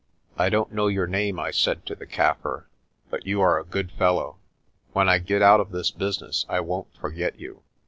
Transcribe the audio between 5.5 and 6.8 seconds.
of this business I